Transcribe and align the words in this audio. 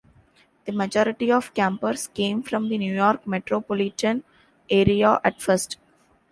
The 0.65 0.71
majority 0.71 1.31
of 1.31 1.53
campers 1.53 2.07
came 2.07 2.41
from 2.41 2.69
the 2.69 2.77
New 2.79 2.91
York 2.91 3.27
metropolitan 3.27 4.23
area 4.67 5.21
at 5.23 5.39
first. 5.39 5.77